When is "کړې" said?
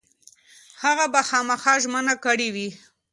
2.23-2.49